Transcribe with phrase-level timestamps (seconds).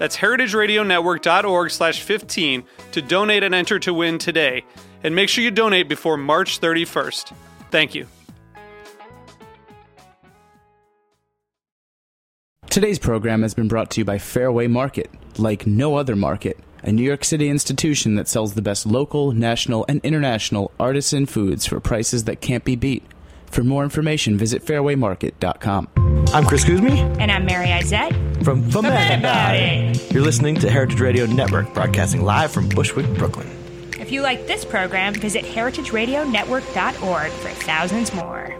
[0.00, 4.64] That's heritageradionetwork.org slash 15 to donate and enter to win today.
[5.04, 7.34] And make sure you donate before March 31st.
[7.70, 8.06] Thank you.
[12.70, 16.92] Today's program has been brought to you by Fairway Market, like no other market, a
[16.92, 21.78] New York City institution that sells the best local, national, and international artisan foods for
[21.78, 23.04] prices that can't be beat.
[23.48, 25.88] For more information, visit fairwaymarket.com.
[26.32, 28.29] I'm Chris Kuzmi And I'm Mary Izette.
[28.44, 33.46] From The Man You're listening to Heritage Radio Network, broadcasting live from Bushwick, Brooklyn.
[34.00, 38.56] If you like this program, visit heritageradionetwork.org for thousands more.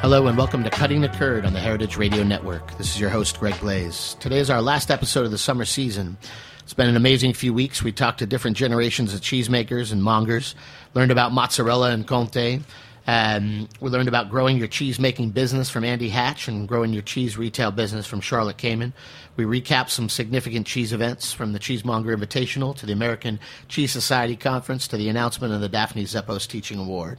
[0.00, 2.76] Hello and welcome to Cutting the Curd on the Heritage Radio Network.
[2.78, 4.18] This is your host, Greg Blais.
[4.18, 6.16] Today is our last episode of the summer season.
[6.64, 7.82] It's been an amazing few weeks.
[7.82, 10.54] We talked to different generations of cheesemakers and mongers,
[10.94, 12.62] learned about mozzarella and Comté.
[13.06, 17.02] Um, we learned about growing your cheese making business from Andy Hatch and growing your
[17.02, 18.94] cheese retail business from Charlotte Kamen.
[19.36, 24.34] We recapped some significant cheese events from the Cheesemonger Invitational to the American Cheese Society
[24.34, 27.18] Conference to the announcement of the Daphne Zepos Teaching Award.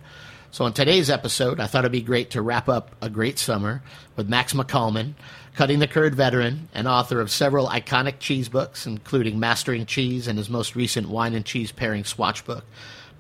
[0.50, 3.84] So, on today's episode, I thought it'd be great to wrap up a great summer
[4.16, 5.14] with Max McCalman,
[5.56, 10.38] cutting the curd veteran and author of several iconic cheese books, including Mastering Cheese and
[10.38, 12.66] his most recent wine and cheese pairing swatch book.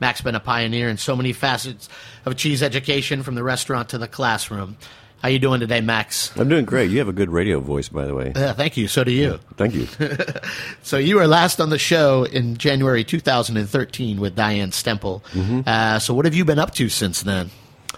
[0.01, 1.87] Max been a pioneer in so many facets
[2.25, 4.77] of cheese education, from the restaurant to the classroom.
[5.21, 6.37] How you doing today, Max?
[6.37, 6.91] I'm doing great.
[6.91, 8.33] You have a good radio voice, by the way.
[8.35, 8.87] Uh, thank you.
[8.87, 9.39] So do you.
[9.57, 9.87] Thank you.
[10.83, 15.23] So you were last on the show in January 2013 with Diane Stemple.
[15.65, 17.49] Uh, so what have you been up to since then?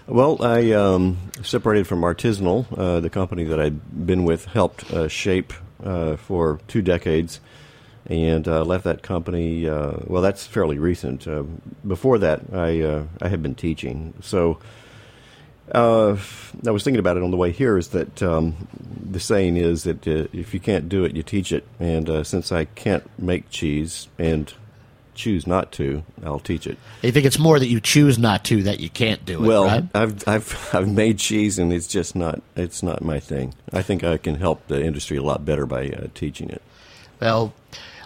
[0.07, 5.07] Well, I um, separated from Artisanal, uh, the company that I'd been with, helped uh,
[5.07, 5.53] shape
[5.84, 7.41] uh, for two decades,
[8.06, 9.67] and uh, left that company.
[9.67, 11.28] Uh, well, that's fairly recent.
[11.28, 11.44] Uh,
[11.85, 14.13] before that, I I had been teaching.
[14.22, 14.59] So
[15.73, 16.16] I
[16.63, 17.78] was thinking about it on the way here.
[17.78, 21.67] Is that um, the saying is that if you can't do it, you teach it.
[21.81, 24.53] And since I can't make cheese and
[25.17, 26.78] choose not to, I'll teach it.
[27.01, 29.66] You think it's more that you choose not to that you can't do it, Well,
[29.66, 29.83] right?
[29.94, 33.53] I've I've I've made cheese, and it's just not it's not my thing.
[33.73, 36.61] I think I can help the industry a lot better by uh, teaching it.
[37.19, 37.53] Well,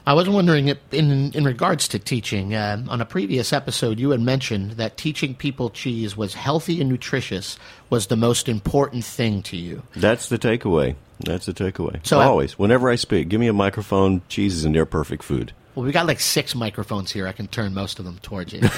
[0.07, 2.55] I was wondering in in regards to teaching.
[2.55, 6.89] Um, on a previous episode, you had mentioned that teaching people cheese was healthy and
[6.89, 7.57] nutritious
[7.89, 9.83] was the most important thing to you.
[9.95, 10.95] That's the takeaway.
[11.19, 12.05] That's the takeaway.
[12.05, 14.21] So I- always, whenever I speak, give me a microphone.
[14.27, 15.53] Cheese is a near perfect food.
[15.75, 17.27] Well, we got like six microphones here.
[17.27, 18.61] I can turn most of them towards you.
[18.61, 18.71] Mean-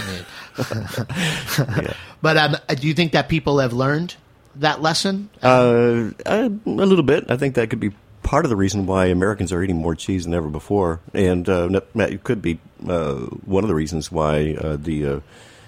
[2.21, 4.15] But um, do you think that people have learned
[4.55, 5.29] that lesson?
[5.41, 7.29] Uh, a, a little bit.
[7.29, 10.23] I think that could be part of the reason why Americans are eating more cheese
[10.23, 13.15] than ever before, and uh, it could be uh,
[13.45, 15.19] one of the reasons why uh, the uh,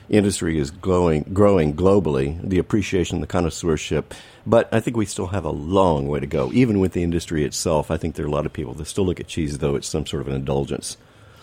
[0.09, 2.39] industry is growing, growing globally.
[2.47, 4.13] The appreciation, the connoisseurship.
[4.45, 7.43] But I think we still have a long way to go, even with the industry
[7.43, 7.89] itself.
[7.89, 9.87] I think there are a lot of people that still look at cheese though it's
[9.87, 10.97] some sort of an indulgence,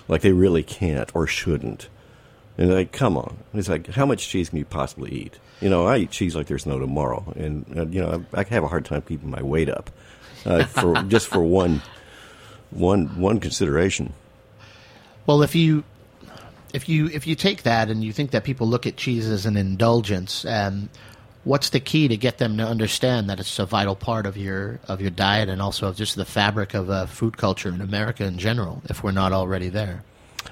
[0.09, 1.89] like they really can't or shouldn't.
[2.59, 3.39] And like, come on!
[3.55, 5.39] It's like, how much cheese can you possibly eat?
[5.61, 8.45] You know, I eat cheese like there's no tomorrow, and uh, you know, I, I
[8.45, 9.91] have a hard time keeping my weight up
[10.45, 11.81] uh, for just for one,
[12.71, 14.13] one, one consideration.
[15.27, 15.85] Well, if you
[16.75, 19.47] if you if you take that and you think that people look at cheese as
[19.47, 20.91] an indulgence, um,
[21.45, 24.81] what's the key to get them to understand that it's a vital part of your
[24.89, 28.25] of your diet and also of just the fabric of uh, food culture in America
[28.25, 28.83] in general?
[28.89, 30.03] If we're not already there,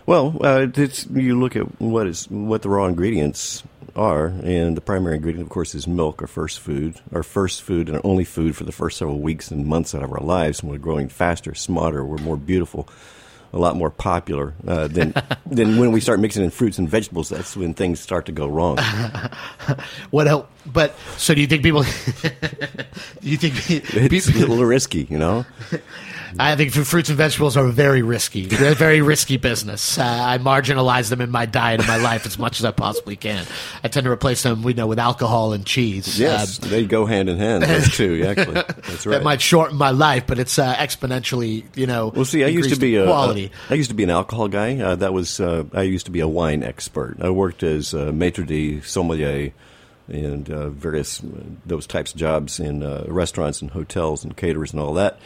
[0.07, 0.67] Well, uh,
[1.15, 3.63] you look at what is what the raw ingredients
[3.97, 7.89] are, and the primary ingredient, of course, is milk, our first food, our first food
[7.89, 10.61] and our only food for the first several weeks and months out of our lives.
[10.61, 12.89] And we're growing faster, smarter, we're more beautiful,
[13.53, 15.15] a lot more popular uh, than
[15.47, 17.29] than when we start mixing in fruits and vegetables.
[17.29, 18.79] That's when things start to go wrong.
[20.11, 21.83] what el- But so do you think people?
[23.21, 25.45] do you think people, It's a little risky, you know.
[26.39, 28.47] I think fruits and vegetables are very risky.
[28.47, 29.99] They're a very risky business.
[29.99, 33.17] Uh, I marginalize them in my diet and my life as much as I possibly
[33.17, 33.45] can.
[33.83, 36.19] I tend to replace them, we know, with alcohol and cheese.
[36.19, 37.65] Yes, Um, they go hand in hand.
[37.65, 38.55] Those two, actually.
[38.55, 39.13] That's right.
[39.15, 42.09] that might shorten my life, but it's uh, exponentially, you know.
[42.09, 43.51] Well, see, I used to be a, quality.
[43.69, 44.79] I used to be an alcohol guy.
[44.79, 47.17] Uh, that was uh, I used to be a wine expert.
[47.21, 49.53] I worked as a maitre d' sommelier
[50.09, 51.27] and uh, various uh,
[51.65, 55.19] those types of jobs in uh, restaurants and hotels and caterers and all that.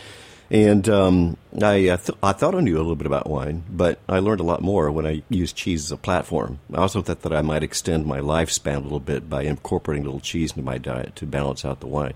[0.51, 3.99] And um, I uh, th- I thought I knew a little bit about wine, but
[4.09, 6.59] I learned a lot more when I used cheese as a platform.
[6.73, 10.07] I also thought that I might extend my lifespan a little bit by incorporating a
[10.09, 12.15] little cheese into my diet to balance out the wine.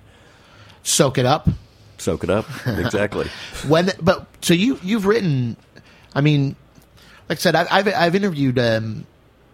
[0.83, 1.49] Soak it up.
[1.97, 3.27] Soak it up, exactly.
[3.67, 5.57] when but so you you've written
[6.15, 6.55] i mean
[7.29, 9.05] like i said i've i've, I've interviewed um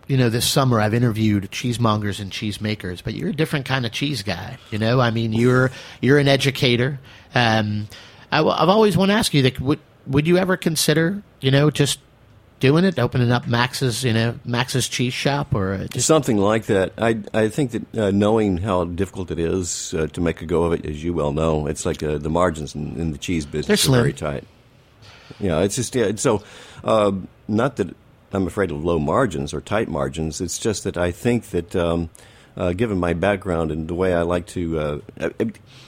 [0.08, 3.92] you know this summer i've interviewed cheesemongers and cheesemakers but you're a different kind of
[3.92, 5.70] cheese guy you know i mean you're
[6.02, 7.00] you're an educator
[7.34, 7.88] um
[8.30, 11.70] I, have always want to ask you that would would you ever consider you know
[11.70, 11.98] just
[12.60, 16.66] doing it opening up max's you know max's cheese shop or uh, just Something like
[16.66, 16.92] that.
[16.98, 20.64] I I think that uh, knowing how difficult it is uh, to make a go
[20.64, 23.46] of it, as you well know, it's like uh, the margins in, in the cheese
[23.46, 24.44] business They're very tight.
[25.40, 26.12] Yeah, it's just yeah.
[26.16, 26.42] So,
[26.84, 27.12] uh,
[27.48, 27.94] not that
[28.32, 30.40] I'm afraid of low margins or tight margins.
[30.40, 31.76] It's just that I think that.
[31.76, 32.10] Um,
[32.56, 35.30] uh, given my background and the way I like to, uh,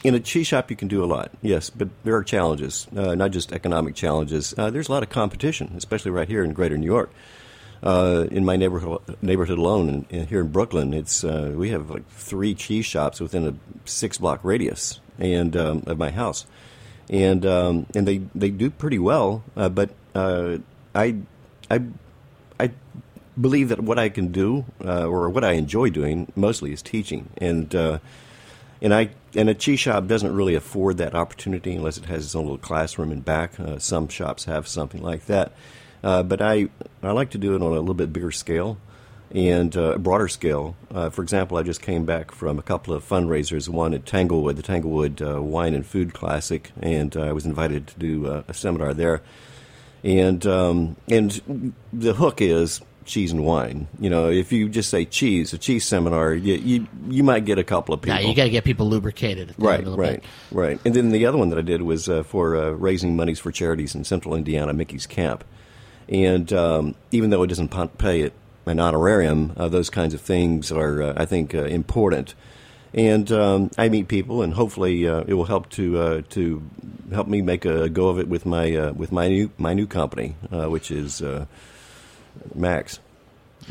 [0.03, 3.15] in a cheese shop you can do a lot, yes, but there are challenges, uh,
[3.15, 4.55] not just economic challenges.
[4.57, 7.11] Uh, there's a lot of competition, especially right here in Greater New York
[7.83, 11.91] uh, in my neighborhood neighborhood alone, in, in, here in Brooklyn, it's uh, we have
[11.91, 13.55] like three cheese shops within a
[13.89, 16.47] six block radius and um, of my house,
[17.09, 19.45] and um, and they they do pretty well.
[19.55, 20.61] But I
[21.71, 21.83] I
[22.59, 22.71] I
[23.41, 27.31] believe that what I can do uh, or what I enjoy doing mostly is teaching
[27.39, 27.75] and.
[27.75, 27.99] Uh,
[28.81, 32.35] and I and a cheese shop doesn't really afford that opportunity unless it has its
[32.35, 33.59] own little classroom in back.
[33.59, 35.53] Uh, some shops have something like that,
[36.03, 36.69] uh, but I
[37.03, 38.79] I like to do it on a little bit bigger scale
[39.31, 40.77] and uh, a broader scale.
[40.95, 43.69] Uh, for example, I just came back from a couple of fundraisers.
[43.69, 48.27] One at Tanglewood, the Tanglewood Wine and Food Classic, and I was invited to do
[48.27, 49.23] a seminar there.
[50.05, 53.87] And um, and the hook is cheese and wine.
[54.01, 57.59] You know, if you just say cheese, a cheese seminar, you you, you might get
[57.59, 58.21] a couple of people.
[58.21, 60.25] yeah you got to get people lubricated at the Right, end of the right, bit.
[60.53, 60.81] right.
[60.85, 63.51] And then the other one that I did was uh, for uh, raising monies for
[63.53, 65.45] charities in Central Indiana, Mickey's Camp.
[66.09, 68.33] And um, even though it doesn't pay it
[68.67, 72.35] an honorarium, uh, those kinds of things are, uh, I think, uh, important.
[72.95, 76.63] And um, I meet people, and hopefully uh, it will help to uh, to
[77.13, 79.87] help me make a go of it with my uh, with my new my new
[79.87, 81.45] company, uh, which is uh,
[82.55, 83.01] Max.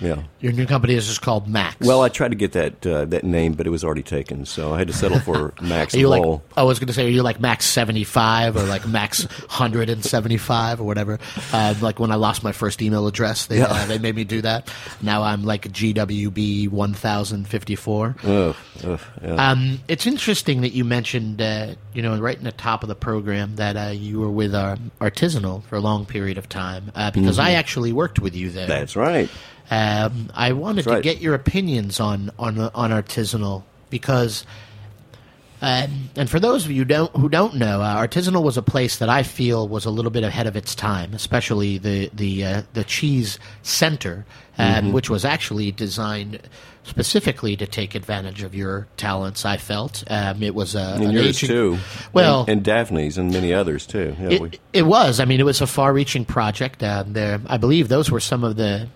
[0.02, 0.24] Yeah.
[0.40, 3.24] your new company is just called max Well, I tried to get that uh, that
[3.24, 6.10] name, but it was already taken, so I had to settle for Max Are you
[6.10, 6.22] like?
[6.22, 6.44] Lowell.
[6.58, 9.90] I was going to say, are you like max seventy five or like max hundred
[9.90, 11.20] and seventy five or whatever?
[11.54, 14.42] Uh, like when I lost my first email address, they uh, they made me do
[14.42, 14.72] that.
[15.02, 18.16] Now I'm like GWB one thousand fifty four.
[18.24, 18.98] Ugh, yeah.
[19.24, 22.96] Um, it's interesting that you mentioned, uh, you know, right in the top of the
[22.96, 27.12] program that uh, you were with uh, Artisanal for a long period of time uh,
[27.12, 28.68] because I actually worked with you there.
[28.68, 29.30] That's right.
[29.72, 34.46] Um, I wanted That's to get your opinions on on on artisanal because,
[35.62, 38.98] um, and for those of you don't who don't know, uh, artisanal was a place
[38.98, 42.62] that I feel was a little bit ahead of its time, especially the the uh,
[42.74, 44.26] the cheese center,
[44.58, 44.92] um, Mm-hmm.
[44.92, 46.42] which was actually designed
[46.84, 49.44] specifically to take advantage of your talents.
[49.46, 51.78] I felt um, it was a And an yours aging- too.
[52.14, 54.16] Well, and, and Daphne's and many others too.
[54.20, 55.20] Yeah, we- it, it was.
[55.20, 56.84] I mean, it was a far-reaching project.
[56.84, 58.88] Um, there, I believe those were some of the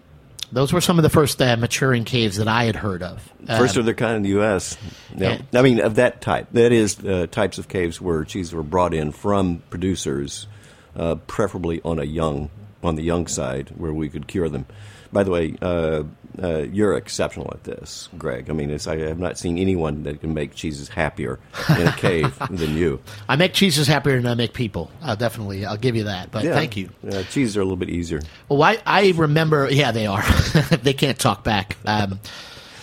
[0.51, 3.22] those were some of the first uh, maturing caves that I had heard of.
[3.48, 4.77] First Um, of their kind in the U.S.
[5.15, 5.39] Yeah.
[5.51, 5.60] Yeah.
[5.60, 6.48] I mean, of that type.
[6.53, 10.48] That is uh, types of caves where cheeses were brought in from producers,
[10.96, 12.50] uh, preferably on a young,
[12.84, 14.65] on the young side, where we could cure them.
[15.12, 16.04] By the way, uh,
[16.42, 18.50] uh, you're exceptional at this, Greg.
[18.50, 21.39] I mean, it's, I have not seen anyone that can make cheeses happier
[21.70, 23.01] in a cave than you.
[23.28, 24.92] I make cheeses happier than I make people.
[25.01, 26.32] Uh, definitely, I'll give you that.
[26.32, 26.54] But Yeah.
[26.54, 26.89] thank you.
[27.06, 28.22] Uh, cheeses are a little bit easier.
[28.48, 29.68] Well, I, I remember.
[29.70, 30.22] Yeah, they are.
[30.84, 31.75] they can't talk back.
[31.86, 32.20] Um,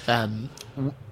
[0.08, 0.50] um,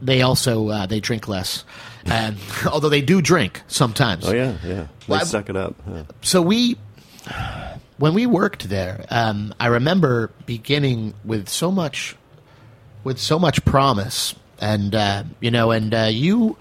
[0.03, 1.65] they also uh, they drink less,
[2.07, 2.37] um,
[2.71, 4.29] although they do drink sometimes.
[4.29, 4.75] Oh yeah, yeah.
[4.75, 5.75] They Well, suck it up.
[5.89, 6.03] Yeah.
[6.23, 6.77] so we
[7.99, 12.17] when we worked there um, i remember beginning with so much
[13.05, 16.57] with so much promise and uh, you know and uh, you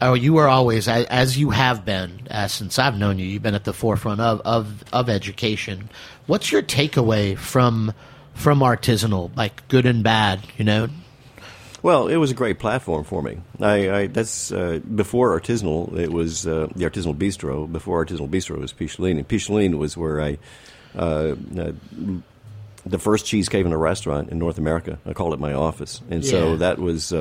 [0.00, 3.54] oh you were always as, you have been uh, since i've known you you've been
[3.54, 5.88] at the forefront of, of of education.
[6.26, 7.92] What's your takeaway from
[8.34, 10.88] from artisanal like good and bad you know
[11.82, 13.38] Well, it was a great platform for me.
[13.60, 15.96] I, I that's uh, before artisanal.
[15.96, 17.70] It was uh, the artisanal bistro.
[17.70, 20.38] Before artisanal bistro was Picholine, and Picholine was where I.
[20.94, 21.72] Uh, uh,
[22.86, 24.98] the first cheese cave in a restaurant in North America.
[25.04, 27.12] I called it my office, and so that was.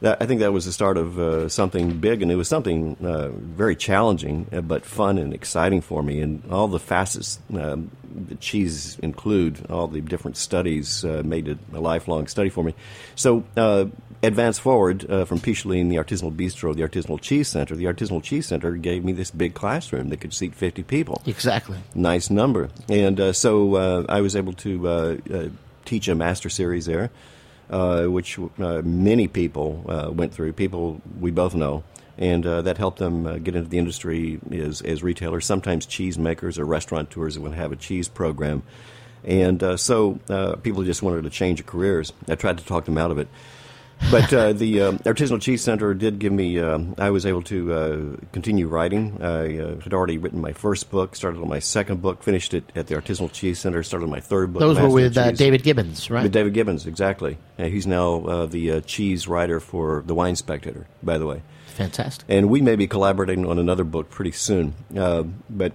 [0.00, 2.48] Uh, that, I think that was the start of uh, something big, and it was
[2.48, 6.20] something uh, very challenging, uh, but fun and exciting for me.
[6.20, 7.90] And all the facets um,
[8.28, 12.74] that cheese include, all the different studies, uh, made it a lifelong study for me.
[13.16, 13.86] So, uh,
[14.22, 17.76] advance forward uh, from Picholine, the Artisanal Bistro, the Artisanal Cheese Center.
[17.76, 21.78] The Artisanal Cheese Center gave me this big classroom that could seat 50 people Exactly.
[21.94, 22.70] nice number.
[22.88, 25.48] And uh, so uh, I was able to uh, uh,
[25.84, 27.10] teach a master series there,
[27.70, 30.52] uh, which uh, many people uh, went through.
[30.52, 31.84] People we both know.
[32.16, 36.18] And uh, that helped them uh, get into the industry as, as retailers, sometimes cheese
[36.18, 38.64] makers or restaurateurs that would have a cheese program.
[39.22, 40.14] And uh, so
[40.62, 42.12] people just wanted to change careers.
[42.28, 43.28] I tried to talk them out of it.
[44.10, 47.72] But uh, the uh, Artisanal Cheese Center did give me, uh, I was able to
[47.72, 49.22] uh, continue writing.
[49.22, 52.64] I uh, had already written my first book, started on my second book, finished it
[52.74, 54.60] at the Artisanal Cheese Center, started on my third book.
[54.60, 56.22] Those were with uh, David Gibbons, right?
[56.22, 57.36] With David Gibbons, exactly.
[57.58, 61.42] Uh, he's now uh, the uh, cheese writer for The Wine Spectator, by the way.
[61.74, 62.24] Fantastic.
[62.28, 64.74] And we may be collaborating on another book pretty soon.
[64.90, 65.72] But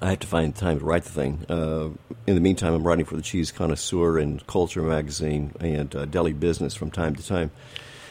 [0.00, 1.46] I have to find time to write the thing.
[1.48, 1.88] Uh,
[2.26, 6.32] in the meantime, I'm writing for the Cheese Connoisseur and Culture Magazine and uh, Deli
[6.32, 7.50] Business from time to time.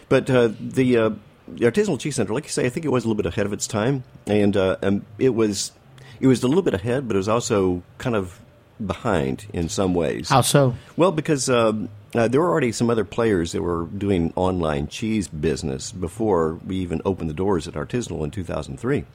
[0.09, 1.09] But uh, the, uh,
[1.47, 3.45] the Artisanal Cheese Center, like you say, I think it was a little bit ahead
[3.45, 5.71] of its time, and uh, um, it was
[6.19, 8.39] it was a little bit ahead, but it was also kind of
[8.83, 10.29] behind in some ways.
[10.29, 10.75] How so?
[10.97, 15.27] Well, because um, uh, there were already some other players that were doing online cheese
[15.27, 19.05] business before we even opened the doors at Artisanal in 2003.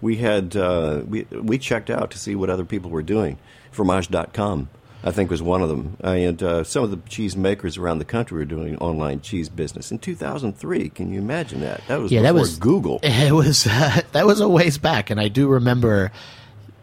[0.00, 3.38] We had uh, we we checked out to see what other people were doing.
[3.72, 4.68] Fromage.com,
[5.04, 8.04] I think, was one of them, and uh, some of the cheese makers around the
[8.06, 10.88] country were doing online cheese business in 2003.
[10.90, 11.82] Can you imagine that?
[11.88, 13.00] That was Yeah, that before was Google.
[13.02, 16.12] It was uh, that was a ways back, and I do remember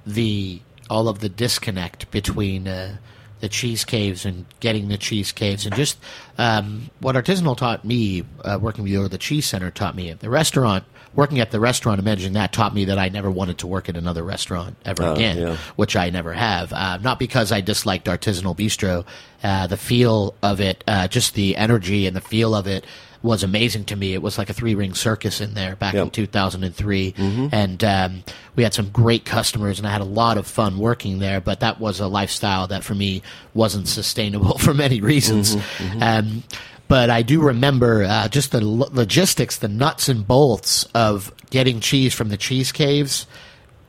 [0.06, 2.98] the all of the disconnect between uh,
[3.44, 5.98] the cheese caves and getting the cheese caves, and just
[6.38, 10.10] um, what artisanal taught me uh, working with you, or the cheese center taught me.
[10.10, 13.30] at The restaurant, working at the restaurant, and managing that taught me that I never
[13.30, 15.58] wanted to work at another restaurant ever Oh, again, yeah.
[15.76, 16.72] which I never have.
[16.72, 19.06] Uh, not because I disliked artisanal bistro,
[19.44, 22.86] uh, the feel of it, uh, just the energy and the feel of it
[23.24, 24.14] was amazing to me.
[24.14, 26.14] It was like a three ring circus in there back in Yep.
[26.14, 27.14] 2003.
[27.52, 28.24] And um,
[28.56, 31.40] we had some great customers, and I had a lot of fun working there.
[31.42, 35.56] But that was a lifestyle that for me wasn't sustainable for many reasons.
[36.00, 36.44] Um,
[36.90, 41.80] but I do remember uh, just the lo- logistics, the nuts and bolts of getting
[41.80, 43.26] cheese from the cheese caves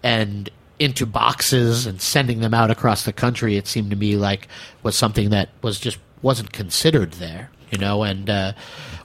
[0.02, 0.48] and
[0.78, 3.56] into boxes and sending them out across the country.
[3.56, 4.48] It seemed to me like
[4.82, 8.52] was something that was just wasn't considered there, you know, and uh,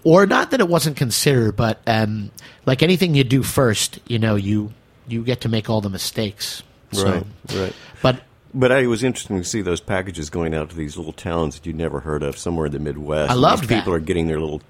[0.04, 2.30] or not that it wasn't considered, but um,
[2.68, 4.72] like anything you do first, you know, you
[5.08, 6.62] you get to make all the mistakes.
[6.92, 7.74] So- Right, right.
[8.04, 8.22] But
[8.54, 11.56] But I, it was interesting to see those packages going out to these little towns
[11.56, 13.32] that you'd never heard of somewhere in the Midwest.
[13.32, 13.80] I loved these that.
[13.80, 14.62] people are getting their little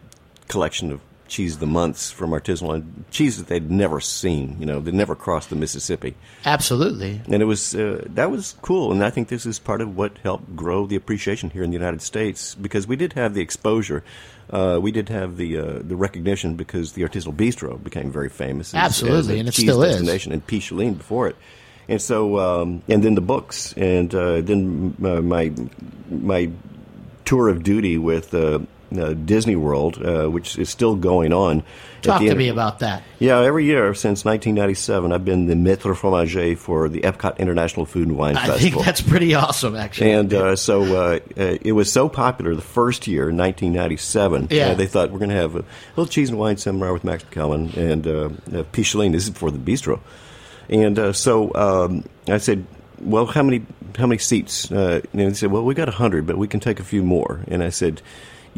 [0.48, 4.58] collection of cheese of the months from artisanal and cheese that they'd never seen.
[4.60, 8.92] You know, they'd never crossed the Mississippi, absolutely, and it was uh, that was cool.
[8.92, 11.78] And I think this is part of what helped grow the appreciation here in the
[11.78, 14.04] United States because we did have the exposure.
[14.50, 18.74] Uh, we did have the uh, the recognition because the artisanal bistro became very famous.
[18.74, 19.94] as- Absolutely, as a and it still is.
[19.96, 21.36] destination and Picholine before it.
[21.88, 25.52] And so, um, and then the books, and uh, then uh, my
[26.10, 26.50] my
[27.26, 28.60] tour of duty with uh,
[28.98, 31.64] uh, Disney World, uh, which is still going on.
[32.02, 33.04] Talk to end- me about that.
[33.20, 38.08] Yeah, every year since 1997, I've been the maître fromager for the Epcot International Food
[38.08, 38.72] and Wine I Festival.
[38.82, 40.12] think that's pretty awesome, actually.
[40.12, 44.48] And uh, so uh, uh, it was so popular the first year in 1997.
[44.50, 44.70] Yeah.
[44.70, 45.66] uh, they thought we're going to have a
[45.98, 48.12] little cheese and wine seminar with Max McCalman and uh,
[48.58, 49.12] uh, Picholine.
[49.12, 50.00] This is for the bistro.
[50.70, 52.66] And uh, so um, I said,
[53.02, 53.66] "Well, how many
[53.98, 56.80] how many seats?" Uh, and they said, "Well, we got hundred, but we can take
[56.80, 58.02] a few more." And I said.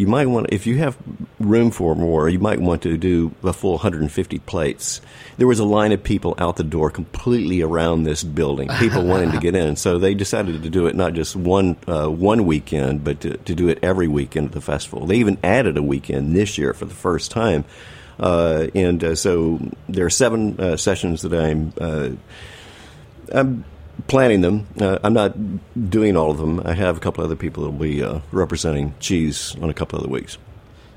[0.01, 0.97] You might want, if you have
[1.39, 4.99] room for more, you might want to do a full 150 plates.
[5.37, 9.31] There was a line of people out the door completely around this building, people wanting
[9.33, 9.75] to get in.
[9.75, 13.53] So they decided to do it not just one uh, one weekend, but to, to
[13.53, 15.05] do it every weekend at the festival.
[15.05, 17.63] They even added a weekend this year for the first time.
[18.19, 22.09] Uh, and uh, so there are seven uh, sessions that I'm uh,
[23.31, 23.65] I'm
[24.07, 24.67] planning them.
[24.79, 25.33] Uh, I'm not
[25.89, 26.61] doing all of them.
[26.65, 29.99] I have a couple other people that will be uh, representing cheese on a couple
[29.99, 30.37] other weeks.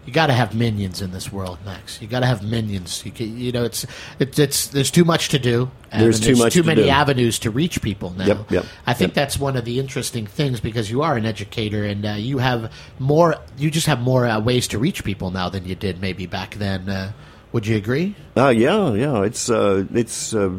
[0.07, 2.01] you got to have minions in this world, Max.
[2.03, 3.03] You got to have minions.
[3.07, 3.87] You, can, you know, it's,
[4.19, 5.71] it's it's there's too much to do.
[5.91, 6.89] and There's too much too to many do.
[6.91, 8.27] avenues to reach people now.
[8.27, 9.15] Yep, yep, I think yep.
[9.15, 12.71] that's one of the interesting things because you are an educator and uh, you have
[12.99, 13.37] more.
[13.57, 16.57] You just have more uh, ways to reach people now than you did maybe back
[16.57, 17.13] then.
[17.55, 18.17] Would you agree?
[18.37, 19.23] Uh, yeah, yeah.
[19.23, 20.51] It's uh, it's uh,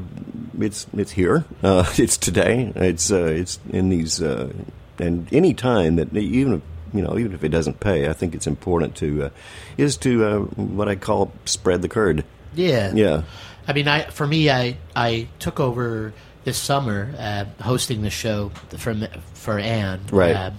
[0.57, 1.43] it's it's here.
[1.61, 2.71] Uh, it's today.
[2.73, 4.53] It's uh, it's in these uh,
[4.97, 6.61] and any time that even if,
[6.93, 9.29] you know even if it doesn't pay, I think it's important to uh,
[9.77, 12.23] is to uh, what I call spread the curd.
[12.53, 12.93] Yeah.
[12.93, 13.23] Yeah.
[13.67, 16.13] I mean, I for me, I I took over
[16.45, 18.95] this summer uh, hosting the show for
[19.33, 19.99] for Anne.
[20.13, 20.53] Right.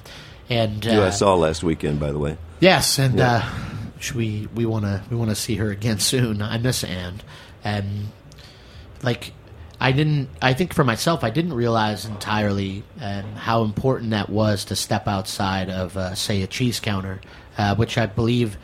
[0.51, 2.37] And uh, Who I saw last weekend, by the way.
[2.61, 3.51] Yes, and Yeah.
[3.99, 6.43] Should we we want to we want to see her again soon.
[6.43, 7.21] I miss Anne,
[7.65, 8.09] and
[9.03, 9.33] like
[9.81, 10.29] I didn't.
[10.41, 15.07] I think for myself, I didn't realize entirely um, how important that was to step
[15.07, 17.21] outside of, uh, say, a cheese counter,
[17.59, 18.57] uh, which I believe.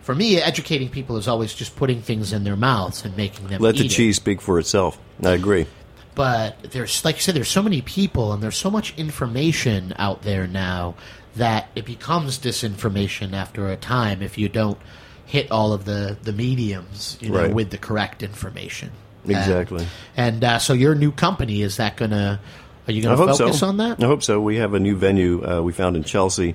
[0.00, 3.62] For me, educating people is always just putting things in their mouths and making them
[3.62, 4.98] Let the eat it cheese speak for itself.
[5.22, 5.66] I agree.
[6.14, 10.22] but there's like you said there's so many people and there's so much information out
[10.22, 10.94] there now
[11.36, 14.78] that it becomes disinformation after a time if you don't
[15.26, 17.52] hit all of the the mediums you know Right.
[17.54, 18.90] with the correct information
[19.26, 19.86] Exactly.
[20.16, 22.38] and, and uh, so your new company is that gonna
[22.86, 23.68] are you gonna focus so.
[23.68, 24.40] on that I hope so.
[24.40, 26.54] We have a new venue uh, we found in Chelsea,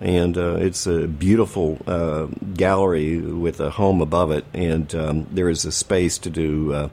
[0.00, 5.48] and uh, it's a beautiful uh, gallery with a home above it, and um, there
[5.48, 6.90] is a space to do.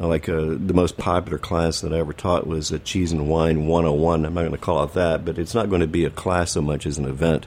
[0.00, 3.66] Like uh, the most popular class that I ever taught was a cheese and wine
[3.66, 4.24] 101.
[4.24, 6.52] I'm not going to call it that, but it's not going to be a class
[6.52, 7.46] so much as an event.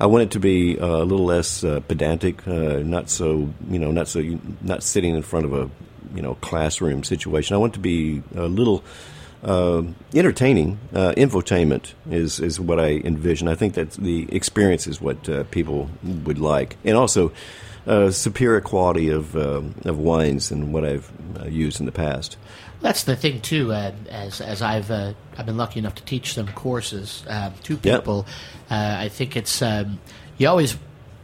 [0.00, 3.78] I want it to be uh, a little less uh, pedantic, uh, not so you
[3.78, 4.20] know, not so
[4.60, 5.70] not sitting in front of a
[6.14, 7.54] you know classroom situation.
[7.54, 8.82] I want it to be a little
[9.44, 9.82] uh,
[10.12, 10.80] entertaining.
[10.92, 13.46] Uh, infotainment is is what I envision.
[13.46, 17.32] I think that the experience is what people would like, and also
[17.86, 21.10] uh, superior quality of um of wines than what I've
[21.40, 22.36] uh, used in the past.
[22.80, 23.72] That's the thing too.
[23.72, 27.78] Uh, as as I've uh, I've been lucky enough to teach some courses um, to
[27.82, 28.00] Yep.
[28.02, 28.26] people.
[28.70, 30.00] Uh, I think it's um,
[30.38, 30.76] you always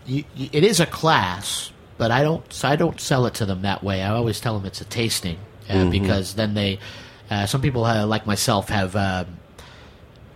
[0.06, 3.62] you, it is a class, but I don't so I don't sell it to them
[3.62, 4.02] that way.
[4.02, 5.38] I always tell them it's a tasting
[5.68, 6.78] uh, because then they
[7.30, 9.26] uh, some people uh, like myself have.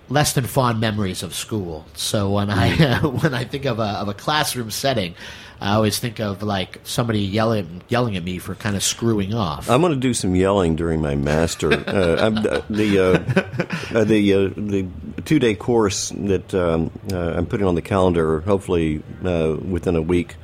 [0.09, 1.87] Less than fond memories of school.
[1.95, 5.15] So when I when I think of a of a classroom setting,
[5.61, 9.71] I always think of like somebody yelling yelling at me for kind of screwing off.
[9.71, 11.73] I'm going to do some yelling during my master.
[11.73, 14.87] Uh, I'm, uh, the uh, uh, the uh, the
[15.25, 20.03] two day course that um, uh, I'm putting on the calendar, hopefully uh, within a
[20.03, 20.37] week.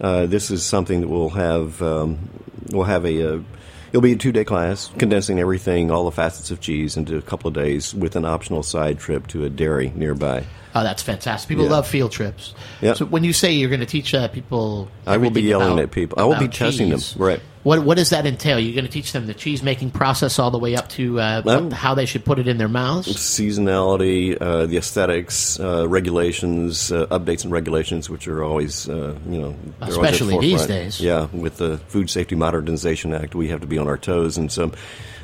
[0.00, 2.30] Uh, this is something that we'll have um,
[2.70, 3.42] will have a.
[3.90, 7.22] It'll be a two day class, condensing everything, all the facets of cheese, into a
[7.22, 10.44] couple of days with an optional side trip to a dairy nearby.
[10.74, 11.48] Oh, that's fantastic!
[11.48, 11.70] People Yeah.
[11.72, 12.54] love field trips.
[12.80, 12.94] Yeah.
[12.94, 15.82] So when you say you're going to teach uh, people, I will be yelling about-
[15.82, 16.20] at people.
[16.20, 17.00] I will be testing them.
[17.16, 17.40] Right.
[17.62, 18.58] What what does that entail?
[18.58, 21.42] You're going to teach them the cheese making process all the way up to uh,
[21.42, 23.06] what- how they should put it in their mouths.
[23.08, 29.40] seasonality, uh, the aesthetics, uh, regulations, uh, updates and regulations, which are always, uh, you
[29.40, 31.00] know, at the Especially these days.
[31.00, 34.50] Yeah, with the Food Safety Modernization Act, we have to be on our toes, and
[34.50, 34.72] so.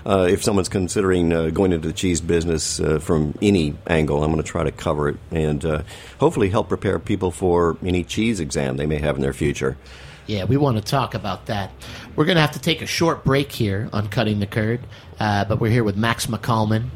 [0.05, 4.31] Uh, if someone's considering uh, going into the cheese business uh, from any angle, I'm
[4.31, 5.83] going to try to cover it and uh,
[6.21, 9.77] hopefully help prepare people for any cheese exam they may have in their future.
[10.27, 11.71] Yeah, we want to talk about that.
[12.17, 14.81] We're going to have to take a short break here on Cutting the Curd,
[15.21, 16.89] uh, but we're here with Max McCalman,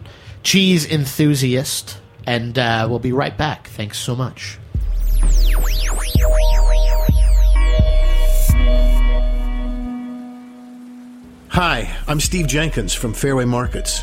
[0.42, 3.68] cheese enthusiast, and uh, we'll be right back.
[3.68, 4.58] Thanks so much.
[11.50, 14.02] Hi, I'm Steve Jenkins from Fairway Markets.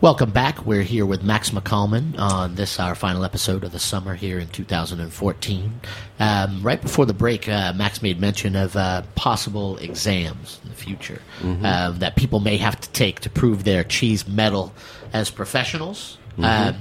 [0.00, 0.64] Welcome back.
[0.64, 4.48] We're here with Max McCalman on this, our final episode of the summer here in
[4.48, 5.80] 2014.
[6.18, 10.74] Um, right before the break, uh, Max made mention of uh, possible exams in the
[10.74, 14.72] future um, that people may have to take to prove their cheese metal
[15.12, 16.16] as professionals.
[16.38, 16.76] Um,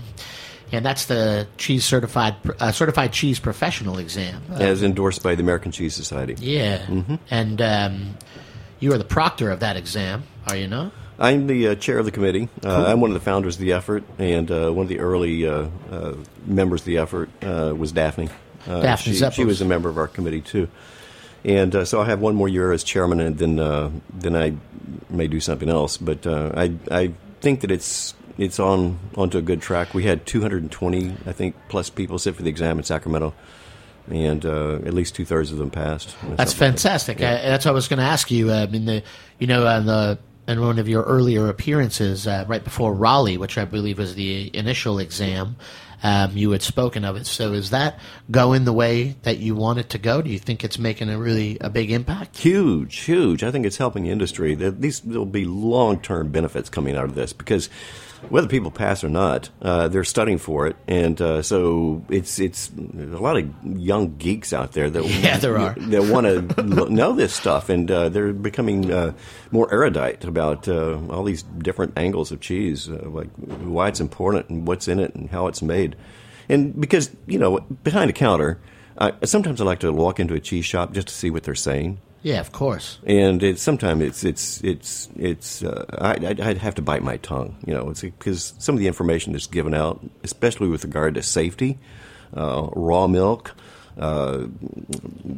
[0.72, 4.42] and that's the cheese certified uh, certified cheese professional exam.
[4.50, 6.36] Uh, As endorsed by the American Cheese Society.
[6.40, 6.86] yeah,
[7.30, 8.18] and um,
[8.80, 10.94] you are the proctor of that exam, are you not?
[11.20, 12.48] I'm the uh, chair of the committee.
[12.64, 15.46] Uh, I'm one of the founders of the effort, and uh, one of the early
[15.46, 18.30] uh, uh, members of the effort uh, was Daphne.
[18.66, 20.70] Uh, Daphne she, she was a member of our committee too,
[21.44, 24.56] and uh, so I have one more year as chairman, and then uh, then I
[25.10, 25.98] may do something else.
[25.98, 29.94] But uh, I I think that it's it's on onto a good track.
[29.94, 33.34] We had 220, I think, plus people sit for the exam in Sacramento,
[34.10, 36.08] and uh, at least two thirds of them passed.
[36.08, 36.56] That's Something like that.
[36.56, 37.18] fantastic.
[37.18, 38.52] I, that's what I was going to ask you.
[38.52, 39.04] Uh, I mean, the
[39.38, 40.18] you know, on the
[40.50, 44.50] in one of your earlier appearances, uh, right before Raleigh, which I believe was the
[44.56, 45.56] initial exam,
[46.02, 47.28] um, you had spoken of it.
[47.28, 48.00] So, is that
[48.32, 50.24] going the way that you want it to go?
[50.24, 52.38] Do you think it's making a really a big impact?
[52.38, 53.44] Huge, huge.
[53.44, 54.56] I think it's helping the industry.
[54.56, 57.70] These there'll be long term benefits coming out of this because
[58.30, 62.70] whether people pass or not, uh, they're studying for it, and uh, so it's it's
[62.70, 65.74] a lot of young geeks out there that Yeah, there are.
[65.78, 69.14] that want to know this stuff, and uh, they're becoming uh,
[69.52, 74.50] more erudite about uh, all these different angles of cheese, uh, like why it's important
[74.50, 75.96] and what's in it and how it's made,
[76.50, 78.60] and because you know behind a counter.
[79.02, 81.56] I, sometimes I like to walk into a cheese shop just to see what they're
[81.56, 83.00] saying, Yeah, of course.
[83.06, 87.18] and it's sometimes it's it's it's it's uh, I, I'd, I'd have to bite my
[87.18, 91.16] tongue, you know, it's because some of the information that's given out, especially with regard
[91.16, 91.78] to safety,
[92.36, 93.56] uh, raw milk,
[93.98, 94.48] uh,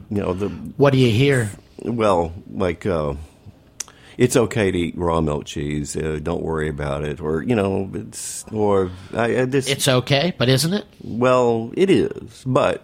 [0.10, 1.52] you know, the What do you hear?
[1.84, 3.13] well, like uh,
[4.17, 7.89] it's okay to eat raw milk cheese, uh, don't worry about it, or you know,
[7.94, 10.86] it's or I, I this It's okay, but isn't it?
[11.04, 12.84] well, it is, but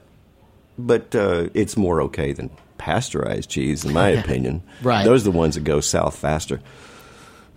[0.78, 2.52] but uh, it's more okay than
[2.88, 4.64] pasteurized cheese, in my opinion.
[4.82, 5.04] Right.
[5.04, 6.62] Those are the ones that go south faster.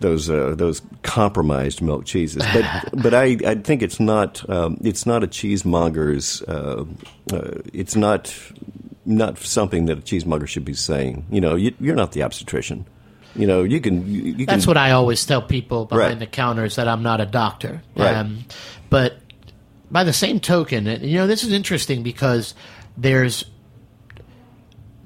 [0.01, 2.65] Those uh, those compromised milk cheeses, but
[3.03, 6.85] but I, I think it's not um, it's not a cheesemonger's uh,
[7.33, 8.35] uh, it's not
[9.05, 11.27] not something that a cheesemonger should be saying.
[11.31, 12.87] You know, you, you're not the obstetrician.
[13.37, 14.07] You know, you can.
[14.07, 16.19] You, you That's can, what I always tell people behind Right.
[16.19, 17.83] the counter is that I'm not a doctor.
[17.95, 18.27] Right.
[18.89, 19.19] but
[19.91, 22.55] by the same token, you know, this is interesting because
[22.97, 23.45] there's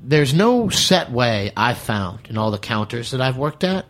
[0.06, 3.86] there's no set way I've found in all the counters that I've worked at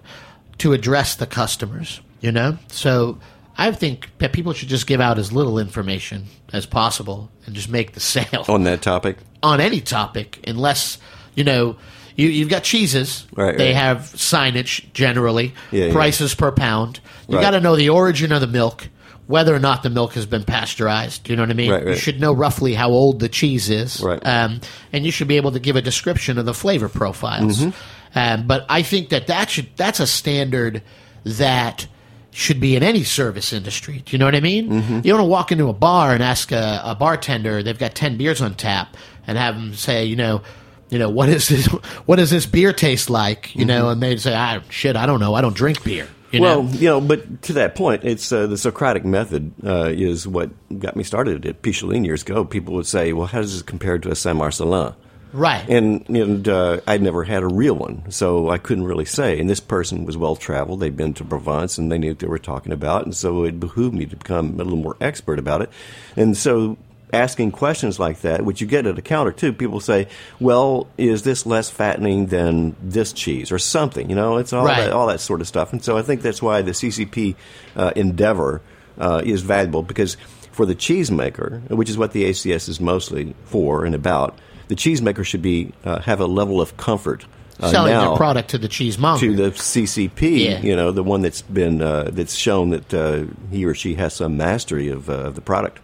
[0.58, 2.00] to address the customers.
[2.20, 3.18] You know, so
[3.58, 6.24] I think that people should just give out as little information
[6.54, 9.18] as possible and just make the sale on that topic.
[9.42, 10.96] on any topic unless
[11.34, 11.76] you know
[12.16, 13.76] you, you've got cheeses Right, they right.
[13.76, 15.92] have signage generally Yeah, yeah.
[15.92, 17.42] prices per pound you Right.
[17.42, 18.88] got to know the origin of the milk
[19.26, 21.96] whether or not the milk has been pasteurized you know what i mean Right, you
[21.96, 24.24] should know roughly how old the cheese is Right.
[24.26, 24.60] um,
[24.92, 28.18] and you should be able to give a description of the flavor profiles Mm-hmm.
[28.18, 30.82] um, but i think that that should that's a standard
[31.24, 31.86] that
[32.30, 34.02] should be in any service industry.
[34.04, 34.68] Do you know what I mean?
[34.68, 34.94] Mm-hmm.
[35.04, 38.42] You don't walk into a bar and ask a, a bartender, they've got 10 beers
[38.42, 40.42] on tap, and have them say, you know,
[40.90, 41.66] you know, what is this,
[42.06, 43.54] what does this beer taste like?
[43.54, 45.34] You know, and they'd say, ah, shit, I don't know.
[45.34, 46.08] I don't drink beer.
[46.34, 46.42] You Mm-hmm.
[46.42, 46.70] well, know?
[46.78, 50.96] you know, but to that point, it's uh, the Socratic method uh, is what got
[50.96, 52.44] me started at Picholine years ago.
[52.44, 54.94] People would say, "Well, how does this compare to a Saint Marcellin?"
[55.32, 55.68] Right.
[55.68, 59.40] And and uh, I'd never had a real one, so I couldn't really say.
[59.40, 62.28] And this person was well traveled; they'd been to Provence, and they knew what they
[62.28, 63.04] were talking about.
[63.04, 65.70] And so it behooved me to become a little more expert about it.
[66.16, 66.76] And so,
[67.12, 70.08] asking questions like that, which you get at a counter too, people say,
[70.40, 74.80] "Well, is this less fattening than this cheese or something?" You know, it's all Right.
[74.84, 75.72] that all that sort of stuff.
[75.72, 77.36] And so I think that's why the CCP
[77.76, 78.62] uh, endeavor
[78.98, 80.16] uh, is valuable because
[80.52, 84.38] for the cheesemaker, which is what the ACS is mostly for and about,
[84.68, 87.26] the cheesemaker should be uh, have a level of comfort.
[87.60, 89.20] Uh, Selling now their product to the cheese cheesemonger.
[89.20, 90.60] to the CCP, Yeah.
[90.60, 94.14] you know, the one that's been uh, that's shown that uh, he or she has
[94.14, 95.78] some mastery of, uh, of the product.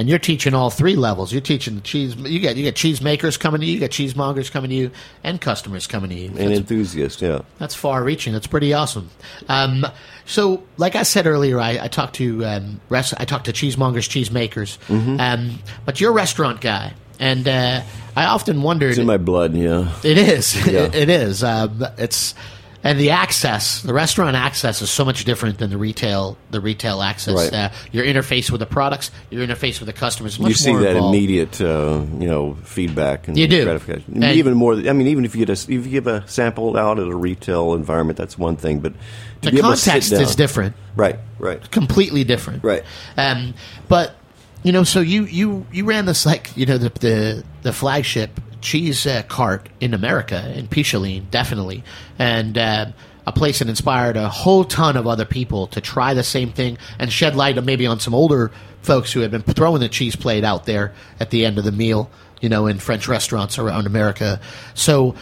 [0.00, 1.30] And you're teaching all three levels.
[1.30, 2.16] You're teaching the cheese.
[2.16, 3.74] You got you got cheesemakers coming to you.
[3.74, 4.90] You got cheesemongers coming to you,
[5.22, 6.30] and customers coming to you.
[6.30, 7.42] That's- enthusiast, yeah.
[7.58, 8.32] That's far reaching.
[8.32, 9.10] That's pretty awesome.
[9.48, 9.86] Um,
[10.24, 14.08] so, like I said earlier, I, I talked to um, rest, I talked to cheesemongers,
[14.08, 15.20] cheesemakers, Mm-hmm.
[15.20, 17.82] um, but you're a restaurant guy, and uh,
[18.16, 18.90] I often wondered.
[18.90, 19.92] It's in my blood, yeah.
[20.02, 20.54] it is.
[20.66, 20.88] Yeah.
[20.94, 21.44] it is.
[21.44, 22.34] Um, it's
[22.82, 26.38] and the access, the restaurant access, is so much different than the retail.
[26.50, 27.52] The retail access, Right.
[27.52, 30.34] uh, your interface with the products, your interface with the customers.
[30.34, 31.14] is Much you see that involved.
[31.14, 33.64] immediate, uh, you know, feedback and You do.
[33.64, 34.22] gratification.
[34.22, 34.74] And- even more.
[34.74, 37.14] I mean, even if you get a, if you give a sample out at a
[37.14, 38.80] retail environment, that's one thing.
[38.80, 38.98] But to
[39.42, 40.74] The be able to sit context is different.
[40.96, 41.70] Right, right.
[41.70, 42.64] completely different.
[42.64, 42.82] Right.
[43.16, 43.54] Um,
[43.88, 44.14] but
[44.62, 48.40] you know, so you you you ran this like you know the the, the flagship
[48.60, 51.82] cheese uh, cart in America in Picholine, definitely,
[52.18, 52.56] and.
[52.56, 52.86] Uh,
[53.26, 56.78] a place that inspired a whole ton of other people to try the same thing
[56.98, 58.50] and shed light maybe on some older
[58.82, 61.72] folks who had been throwing the cheese plate out there at the end of the
[61.72, 64.40] meal, you know, in French restaurants around America.
[64.74, 65.14] So,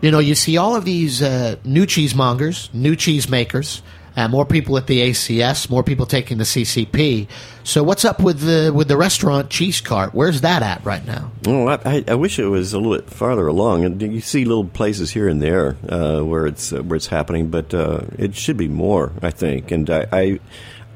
[0.00, 3.82] you know, you see all of these uh, new cheesemongers, new cheesemakers,
[4.16, 7.28] uh, more people at the ACS, more people taking the CCP.
[7.64, 10.14] So what's up with the with the restaurant cheese cart?
[10.14, 11.30] Where's that at right now?
[11.44, 13.84] Well, I, I, I wish it was a little bit farther along.
[13.84, 17.48] And you see little places here and there uh, where it's uh, where it's happening,
[17.48, 19.12] but uh, it should be more.
[19.22, 20.40] I think, and I, I,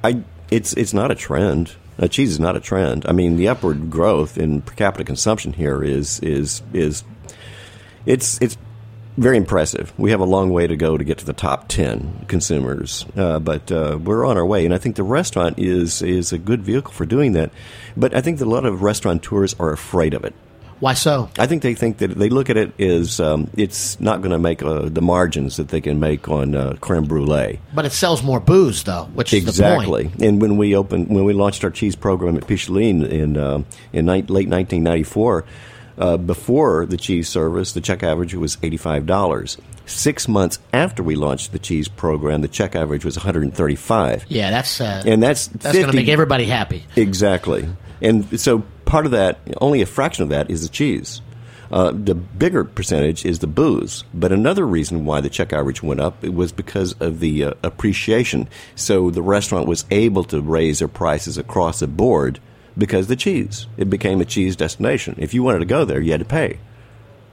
[0.04, 1.74] I it's it's not a trend.
[1.98, 3.06] Uh, cheese is not a trend.
[3.06, 7.04] I mean, the upward growth in per capita consumption here is is is
[8.04, 8.58] it's it's
[9.16, 9.92] very impressive.
[9.98, 13.38] We have a long way to go to get to the top ten consumers, uh,
[13.38, 14.64] but uh, we're on our way.
[14.64, 17.50] And I think the restaurant is is a good vehicle for doing that.
[17.96, 20.34] But I think that a lot of restaurateurs are afraid of it.
[20.78, 21.30] Why so?
[21.38, 24.38] I think they think that they look at it as um, it's not going to
[24.38, 27.60] make uh, the margins that they can make on uh, creme brulee.
[27.74, 30.04] But it sells more booze, though, which is exactly.
[30.04, 30.22] the point.
[30.22, 33.62] And when we opened, when we launched our cheese program at Picholine in uh,
[33.94, 35.46] in ni- late 1994,
[35.98, 39.58] uh, before the cheese service, the check average was eighty five dollars.
[39.86, 43.54] Six months after we launched the cheese program, the check average was one hundred and
[43.54, 44.24] thirty five.
[44.28, 46.84] Yeah, that's uh, And that's that's going to make everybody happy.
[46.96, 47.68] Exactly.
[48.02, 51.22] And so part of that, only a fraction of that is the cheese.
[51.70, 54.04] Uh, the bigger percentage is the booze.
[54.14, 57.54] But another reason why the check average went up it was because of the uh,
[57.62, 58.48] appreciation.
[58.74, 62.38] So the restaurant was able to raise their prices across the board
[62.78, 63.66] because the cheese.
[63.76, 65.16] It became a cheese destination.
[65.18, 66.58] If you wanted to go there, you had to pay.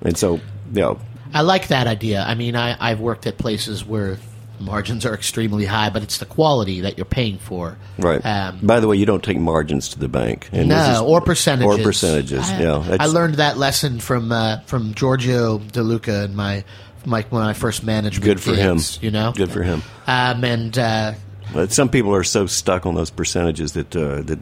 [0.01, 0.99] And so, you know,
[1.34, 2.23] I like that idea.
[2.23, 4.17] I mean, I, I've worked at places where
[4.60, 7.77] margins are extremely high, but it's the quality that you're paying for.
[7.97, 8.23] right.
[8.25, 10.47] Um, By the way, you don't take margins to the bank.
[10.51, 11.79] And this is- no, or percentages.
[11.79, 12.97] Or percentages, I, yeah.
[12.99, 16.63] I learned that lesson from uh, from Giorgio DeLuca and my,
[17.06, 18.21] my when I first managed.
[18.21, 18.79] Good for him.
[19.01, 19.82] You know, Good for him.
[20.08, 21.13] Um, and uh,
[21.51, 24.39] But some people are so stuck on those percentages that uh, that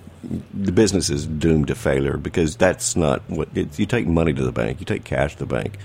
[0.53, 4.51] the business is doomed to failure because that's not what you take money to the
[4.51, 4.79] bank.
[4.79, 5.77] You take cash to the bank,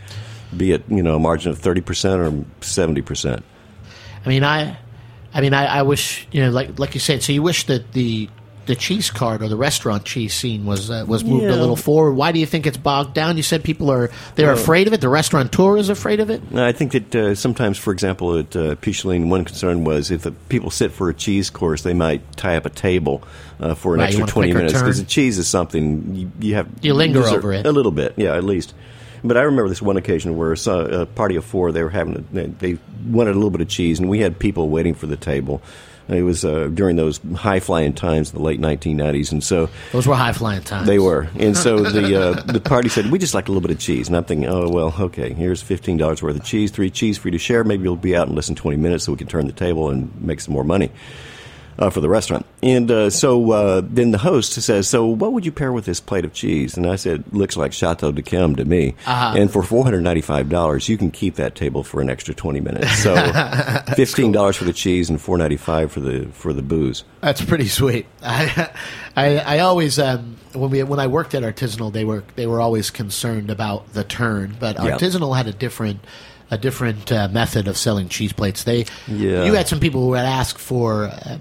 [0.56, 3.44] be it you know a margin of thirty percent or seventy percent.
[4.24, 4.76] I mean, I,
[5.32, 7.22] I mean, I, I wish you know, like like you said.
[7.22, 8.28] So you wish that the
[8.66, 12.12] the cheese cart or the restaurant cheese scene was uh, was moved a little forward.
[12.12, 13.36] Why do you think it's bogged down?
[13.36, 15.00] You said people are they're afraid of it.
[15.00, 16.42] The restaurateur is afraid of it.
[16.54, 20.32] I think that uh, sometimes, for example, at uh, Picholine, one concern was if the
[20.32, 23.22] people sit for a cheese course, they might tie up a table
[23.60, 26.68] uh, for an Right, extra twenty minutes because the cheese is something you, you have
[26.82, 27.66] You linger reserve- over it.
[27.66, 28.74] a little bit, yeah, at least.
[29.24, 32.46] But I remember this one occasion where a party of four they were having a,
[32.48, 35.62] they wanted a little bit of cheese, and we had people waiting for the table.
[36.08, 40.06] It was uh, during those high flying times in the late 1990s, and so Those
[40.06, 40.86] were high flying times.
[40.86, 41.28] they were.
[41.38, 44.06] And so the uh, the party said, "We just like a little bit of cheese."
[44.06, 45.32] And I'm thinking, "Oh well, okay.
[45.32, 47.64] Here's fifteen dollars worth of cheese, three cheese for you to share.
[47.64, 49.90] Maybe you'll be out in less than twenty minutes, so we can turn the table
[49.90, 50.90] and make some more money."
[51.78, 55.44] Uh, for the restaurant, and uh, so uh, then the host says, "So, what would
[55.44, 58.64] you pair with this plate of cheese?" And I said, "Looks like Chateau d'Yquem to
[58.64, 59.34] me." Uh-huh.
[59.36, 62.60] And for four hundred ninety-five dollars, you can keep that table for an extra twenty
[62.60, 63.02] minutes.
[63.02, 63.14] So,
[63.94, 67.04] fifteen dollars for the cheese and four ninety-five for the for the booze.
[67.20, 68.06] That's pretty sweet.
[68.22, 68.70] I,
[69.14, 72.60] I, I always um, when we when I worked at Artisanal, they were they were
[72.62, 74.96] always concerned about the turn, but Yeah.
[74.96, 76.00] Artisanal had a different
[76.50, 78.64] a different uh, method of selling cheese plates.
[78.64, 79.44] They Yeah.
[79.44, 81.10] you had some people who would ask for.
[81.26, 81.40] Um,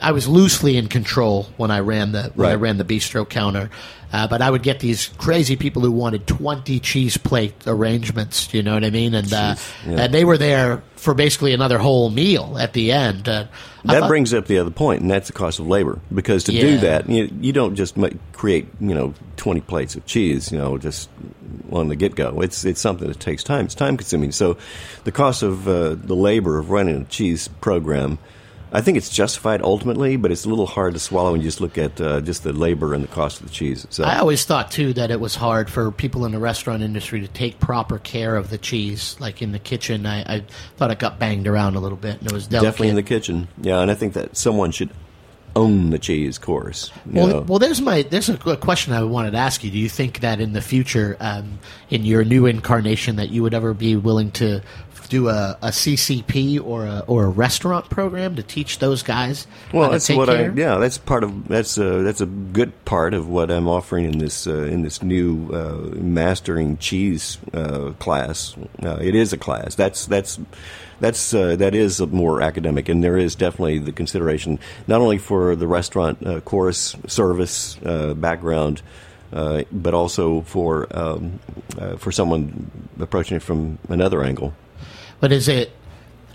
[0.00, 3.68] I was loosely in control when I ran the when I ran the bistro counter,
[4.12, 8.54] uh, but I would get these crazy people who wanted twenty cheese plate arrangements.
[8.54, 9.14] You know what I mean?
[9.14, 9.56] And uh,
[9.86, 10.02] yeah.
[10.04, 13.28] and they were there for basically another whole meal at the end.
[13.28, 13.46] Uh,
[13.84, 15.98] That thought- brings up the other point, and that's the cost of labor.
[16.14, 16.60] Because to Yeah.
[16.62, 20.58] do that, you, you don't just make, create you know twenty plates of cheese, you
[20.58, 21.08] know, just
[21.72, 22.40] on the get go.
[22.40, 23.64] It's it's something that takes time.
[23.64, 24.30] It's time consuming.
[24.30, 24.58] So,
[25.02, 28.18] the cost of uh, the labor of running a cheese program,
[28.72, 31.60] I think it's justified ultimately, but it's a little hard to swallow when you just
[31.60, 33.86] look at uh, just the labor and the cost of the cheese.
[33.90, 37.20] So, I always thought too that it was hard for people in the restaurant industry
[37.20, 40.06] to take proper care of the cheese, like in the kitchen.
[40.06, 40.44] I, I
[40.76, 42.72] thought it got banged around a little bit, and it was delicate.
[42.72, 43.80] definitely in the kitchen, yeah.
[43.80, 44.90] And I think that someone should
[45.56, 46.90] own the cheese course.
[47.06, 47.40] Well, know.
[47.40, 49.70] well, there's my there's a question I wanted to ask you.
[49.70, 51.58] Do you think that in the future, um,
[51.90, 54.62] in your new incarnation, that you would ever be willing to
[55.08, 59.90] do a, a CCP or a or a restaurant program to teach those guys Well,
[59.90, 60.50] that's what care?
[60.50, 60.54] I.
[60.54, 64.18] Yeah, that's part of that's a that's a good part of what I'm offering in
[64.18, 68.56] this uh, in this new uh, mastering cheese uh, class.
[68.82, 69.74] Uh, it is a class.
[69.74, 70.38] That's that's
[71.00, 75.54] that's uh, that is more academic, and there is definitely the consideration not only for
[75.54, 78.82] the restaurant uh, course service uh, background.
[79.30, 81.38] Uh, but also for um,
[81.76, 84.54] uh, for someone approaching it from another angle.
[85.20, 85.72] But is it?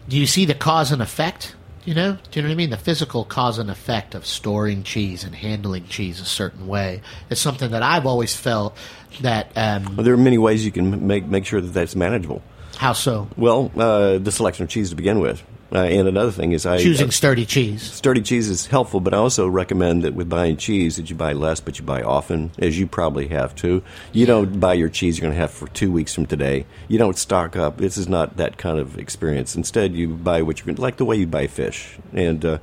[0.10, 1.56] Do you see the cause and effect?
[1.86, 2.70] You know, do you know what I mean?
[2.70, 7.40] The physical cause and effect of storing cheese and handling cheese a certain way is
[7.40, 8.78] something that I've always felt
[9.22, 9.52] that.
[9.58, 12.42] Um, Well, there are many ways you can make make sure that that's manageable.
[12.78, 13.28] how so?
[13.38, 15.44] Well, uh, the selection of cheese to begin with.
[15.74, 17.82] Uh, and another thing is I Choosing uh, sturdy cheese.
[17.82, 21.34] sturdy cheese is helpful, but I also recommend that with buying cheese that you buy
[21.34, 23.82] less, but you buy often, as you probably have too.
[24.12, 26.68] You don't buy your cheese you're going to have for two weeks from today.
[26.88, 27.78] You don't stock up.
[27.78, 29.56] This is not that kind of experience.
[29.56, 31.98] Instead, you buy what you're going to like the way you buy fish.
[32.14, 32.60] And uh,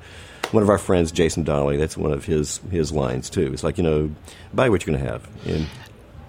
[0.53, 3.53] one of our friends, Jason Donnelly, that's one of his his lines too.
[3.53, 4.11] It's like you know,
[4.55, 5.29] buy what you're going to have.
[5.47, 5.67] And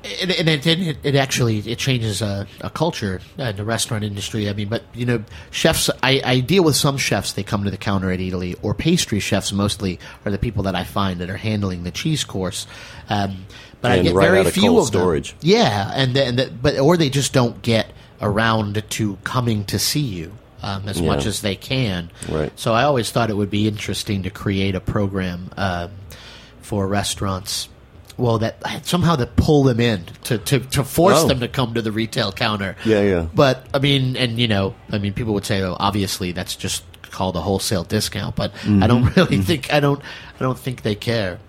[0.04, 4.50] And, and it, it, it actually it changes a, a culture in the restaurant industry.
[4.50, 5.90] I mean, but you know, chefs.
[6.02, 7.34] I, I deal with some chefs.
[7.34, 9.52] They come to the counter at Eataly, or pastry chefs.
[9.52, 12.66] Mostly are the people that I find that are handling the cheese course.
[13.10, 13.46] Um,
[13.82, 15.02] but I get right very of few of them.
[15.42, 19.80] Yeah, and the, and the, but or they just don't get around to coming to
[19.80, 22.12] see you um, as much as they can.
[22.30, 22.52] Right.
[22.58, 25.92] So I always thought it would be interesting to create a program um,
[26.62, 27.68] for restaurants.
[28.22, 31.28] Well, that somehow to pull them in to, to, to force Oh.
[31.28, 32.76] them to come to the retail counter.
[32.86, 33.28] Yeah, yeah.
[33.34, 36.84] But I mean, and you know, I mean, people would say, "Oh, obviously, that's just
[37.10, 38.84] called a wholesale discount." But Mm-hmm.
[38.84, 41.40] I don't really think I don't I don't think they care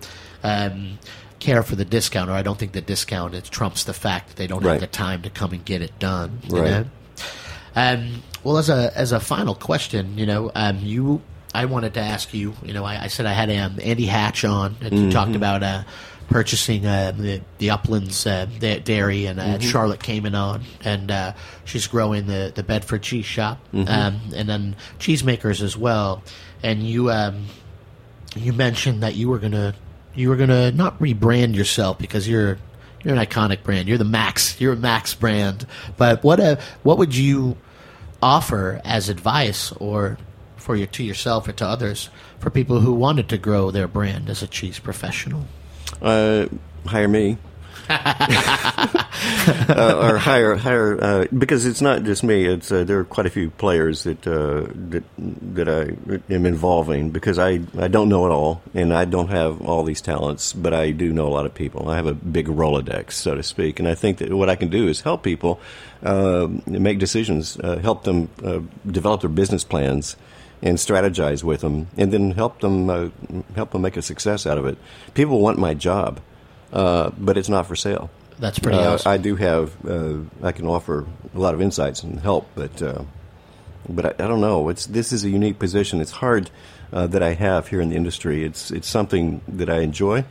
[0.43, 0.97] um,
[1.39, 4.35] care for the discount, or I don't think the discount it trumps the fact that
[4.37, 4.73] they don't Right.
[4.73, 6.39] have the time to come and get it done.
[6.49, 6.71] You Right.
[6.71, 6.85] know?
[7.75, 11.21] Um, well, as a as a final question, you know, um, you
[11.55, 12.53] I wanted to ask you.
[12.63, 15.61] You know, I, I said I had um, Andy Hatch on, and you talked about
[15.63, 15.83] uh,
[16.33, 21.33] purchasing uh, the the Uplands uh, da- dairy, and uh, Charlotte Kamin on, and uh,
[21.63, 26.23] she's growing the the Bedford Cheese Shop, um, and then cheesemakers as well.
[26.63, 27.45] And you um,
[28.35, 29.75] you mentioned that you were gonna
[30.15, 32.57] you were gonna not rebrand yourself because you're
[33.03, 33.87] you're an iconic brand.
[33.87, 34.59] You're the Max.
[34.59, 35.67] You're a Max brand.
[35.97, 37.57] But what a what would you
[38.23, 40.17] offer as advice or
[40.57, 44.29] for your to yourself or to others for people who wanted to grow their brand
[44.29, 45.45] as a cheese professional?
[46.03, 46.47] Uh,
[46.85, 47.37] hire me.
[47.89, 48.95] uh,
[49.99, 52.45] or hire hire uh, because it's not just me.
[52.45, 57.09] It's uh, there are quite a few players that uh, that that I am involving
[57.09, 60.73] because I, I don't know it all and I don't have all these talents, but
[60.73, 61.89] I do know a lot of people.
[61.89, 64.69] I have a big rolodex, so to speak, and I think that what I can
[64.69, 65.59] do is help people
[66.03, 70.15] uh, make decisions, uh, help them uh, develop their business plans
[70.63, 73.09] and strategize with them, and then help them uh,
[73.55, 74.77] help them make a success out of it.
[75.13, 76.19] People want my job,
[76.71, 78.09] uh, but it's not for sale.
[78.39, 79.11] That's pretty Uh, awesome.
[79.11, 83.03] I do have uh, I can offer a lot of insights and help, but uh,
[83.87, 84.69] but I, I don't know.
[84.69, 86.01] It's this is a unique position.
[86.01, 86.49] It's hard
[86.93, 88.43] uh, that I have here in the industry.
[88.45, 90.23] It's it's something that I enjoy,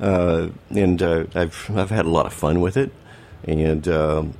[0.00, 2.90] uh, and uh, I've I've had a lot of fun with it,
[3.44, 3.86] and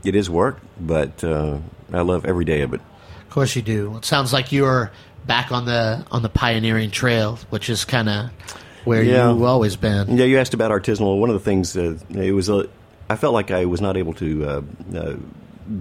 [0.05, 1.59] it is work, but uh,
[1.93, 2.81] I love every day of it.
[3.21, 3.97] Of course you do.
[3.99, 4.91] It sounds like you're
[5.27, 8.31] back on the on the pioneering trail, which is kind of
[8.85, 9.31] where Yeah.
[9.31, 10.17] you've always been.
[10.17, 11.19] Yeah, you asked about artisanal.
[11.19, 12.69] One of the things uh, it was a,
[13.09, 14.63] I felt like I was not able to uh,
[14.95, 15.17] uh,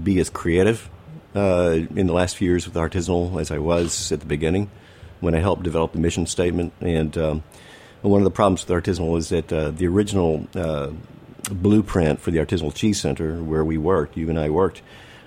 [0.04, 0.90] be as creative
[1.36, 4.70] uh, in the last few years with artisanal as I was at the beginning
[5.20, 6.74] when I helped develop the mission statement.
[6.82, 7.44] And um,
[8.02, 10.92] one of the problems with artisanal is that uh, the original uh,
[11.52, 14.82] blueprint for the artisanal cheese center where we worked, you and I worked.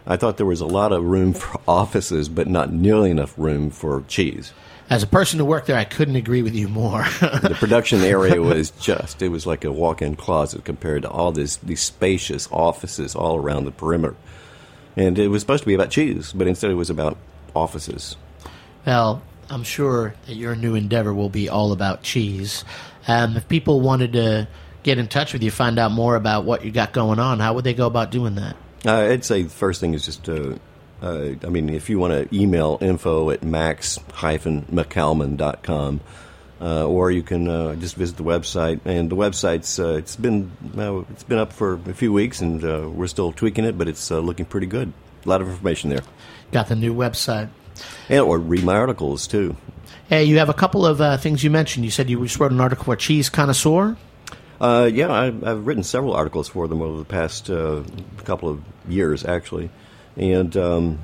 [0.07, 3.71] I thought there was a lot of room for offices, but not nearly enough room
[3.71, 4.53] for cheese.
[4.88, 7.03] As a person who worked there, I couldn't agree with you more.
[7.21, 11.57] the production area was just it was like a walk-in closet compared to all this
[11.57, 14.14] these spacious offices all around the perimeter
[14.97, 17.19] and it was supposed to be about cheese but instead it was about
[17.57, 18.16] offices
[18.87, 22.64] well, I'm sure that your new endeavor will be all about cheese.
[23.09, 24.47] Um, if people wanted to
[24.85, 27.55] get in touch with you, find out more about what you got going on, how
[27.55, 28.57] would they go about doing that?
[28.87, 30.55] Uh, i'd say the first thing is just uh,
[31.03, 36.01] uh, i mean if you want to email info at max-mccalman.com
[36.59, 40.51] uh, or you can uh, just visit the website and the website's uh, it's been
[40.79, 43.88] uh, it's been up for a few weeks and uh, we're still tweaking it but
[43.88, 44.92] it's uh, looking pretty good
[45.25, 46.03] a lot of information there
[46.53, 47.49] Got the new website.
[48.09, 49.57] and or read my articles too
[50.09, 51.85] Hey, you have a couple of uh, things you mentioned.
[51.85, 53.96] You said you just wrote an article for Cheese Connoisseur.
[54.61, 57.83] Uh, yeah, I, I've written several articles for them over the past uh,
[58.25, 59.71] couple of years, actually,
[60.16, 60.99] and um,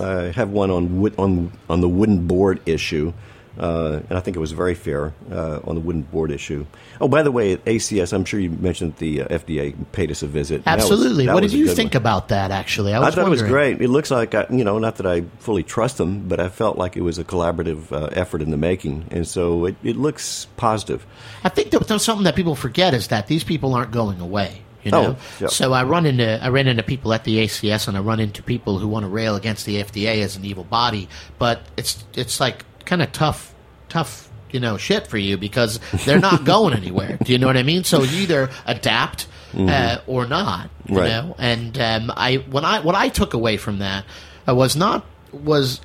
[0.00, 3.12] I have one on on on the wooden board issue,
[3.58, 6.66] uh, and I think it was very fair uh, on the wooden board issue.
[7.00, 10.10] Oh, by the way, at ACS, I'm sure you mentioned that the uh, FDA paid
[10.10, 10.64] us a visit.
[10.64, 11.26] That was- Absolutely.
[11.26, 12.02] that what did you think one.
[12.02, 12.50] about that?
[12.50, 13.80] Actually, I I thought it was great.
[13.80, 16.76] It looks like I, you know, not that I fully trust them, but I felt
[16.78, 20.46] like it was a collaborative uh, effort in the making, and so it, it looks
[20.56, 21.06] positive.
[21.42, 24.62] I think that something that people forget is that these people aren't going away.
[24.84, 25.48] You Oh, yeah.
[25.48, 28.42] so I run into I ran into people at the ACS, and I run into
[28.42, 32.38] people who want to rail against the FDA as an evil body, but it's it's
[32.38, 33.54] like kind of tough,
[33.88, 37.18] tough, you know, shit for you because they're not going anywhere.
[37.22, 37.84] Do you know what I mean?
[37.84, 39.26] So you either adapt
[39.56, 40.64] uh, or not.
[40.64, 40.96] You Mm-hmm.
[40.96, 41.08] Right.
[41.08, 44.04] know, and um, I when I what I took away from that
[44.46, 45.80] uh, was not was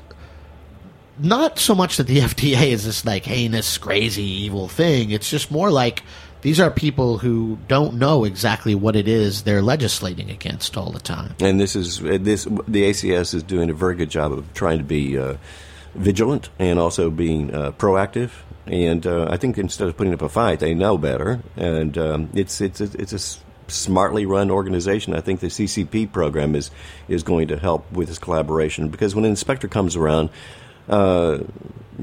[1.18, 5.12] not so much that the FDA is this like heinous, crazy, evil thing.
[5.12, 6.04] It's just more like
[6.42, 11.00] these are people who don't know exactly what it is they're legislating against all the
[11.00, 11.36] time.
[11.40, 14.80] And this is uh, this the ACS is doing a very good job of trying
[14.80, 15.36] to be uh,
[15.96, 18.32] vigilant and also being uh, proactive.
[18.68, 21.42] And uh, I think instead of putting up a fight, they know better.
[21.56, 23.40] And um, it's it's it's a
[23.72, 25.14] smartly run organization.
[25.14, 26.72] I think the CCP program is
[27.08, 30.30] is going to help with this collaboration because when an inspector comes around.
[30.88, 31.44] Uh,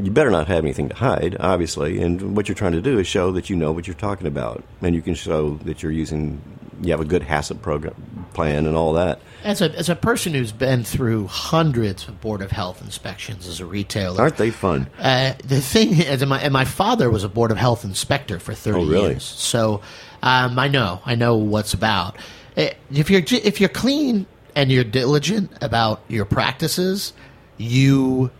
[0.03, 2.01] you better not have anything to hide, obviously.
[2.03, 4.63] And what you're trying to do is show that you know what you're talking about,
[4.83, 6.41] and you can show that you're using,
[6.83, 9.21] you have a good HACCP program plan and all that.
[9.45, 13.61] As a as a person who's been through hundreds of board of health inspections as
[13.61, 14.89] a retailer, aren't they fun?
[14.99, 18.39] Uh, the thing is, and my, and my father was a board of health inspector
[18.39, 19.11] for thirty oh, really?
[19.11, 19.81] years, so
[20.23, 22.17] um, I know I know what's about.
[22.57, 27.13] Uh, if you're if you're clean and you're diligent about your practices,
[27.59, 28.31] you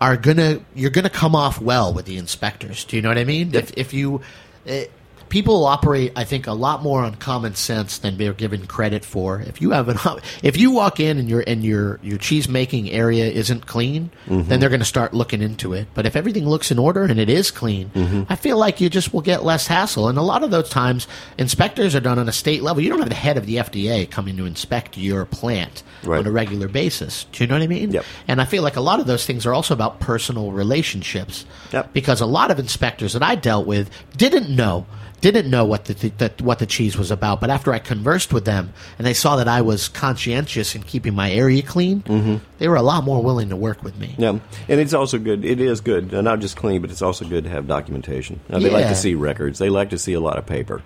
[0.00, 2.84] are gonna you're gonna come off well with the inspectors.
[2.84, 3.54] Do you know what I mean?
[3.54, 4.20] If if you
[4.68, 4.82] uh,
[5.28, 9.40] people operate, I think, a lot more on common sense than they're given credit for.
[9.40, 9.98] If you have an
[10.42, 14.48] if you walk in and your and your your cheese making area isn't clean, mm-hmm.
[14.48, 15.88] then they're going to start looking into it.
[15.94, 18.22] But if everything looks in order and it is clean, mm-hmm.
[18.28, 20.08] I feel like you just will get less hassle.
[20.08, 21.06] And a lot of those times,
[21.36, 22.82] inspectors are done on a state level.
[22.82, 26.18] You don't have the head of the FDA coming to inspect your plant right.
[26.18, 27.24] on a regular basis.
[27.32, 27.92] Do you know what I mean?
[27.92, 28.04] Yep.
[28.26, 31.44] And I feel like a lot of those things are also about personal relationships.
[31.72, 31.92] Yep.
[31.92, 34.86] Because a lot of inspectors that I dealt with didn't know
[35.20, 37.40] didn't know what the, the, what the cheese was about.
[37.40, 41.14] But after I conversed with them and they saw that I was conscientious in keeping
[41.14, 42.36] my area clean, mm-hmm.
[42.58, 44.14] they were a lot more willing to work with me.
[44.18, 44.38] Yeah,
[44.68, 45.44] and it's also good.
[45.44, 48.40] It is good, uh, not just clean, but it's also good to have documentation.
[48.48, 48.76] Now, they yeah.
[48.76, 49.58] like to see records.
[49.58, 50.82] They like to see a lot of paper.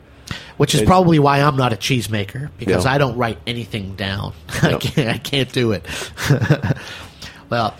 [0.57, 2.93] Which is it's, probably why I'm not a cheesemaker because yeah.
[2.93, 4.33] I don't write anything down.
[4.63, 5.09] I can't.
[5.09, 5.85] I can't do it.
[7.51, 7.75] well,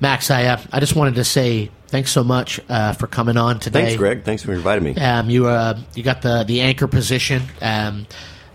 [0.00, 3.60] Max, I uh, I just wanted to say thanks so much uh, for coming on
[3.60, 3.82] today.
[3.82, 4.24] Thanks, Greg.
[4.24, 4.96] Thanks for inviting me.
[4.96, 7.42] Um, you uh, you got the the anchor position.
[7.60, 8.06] Um,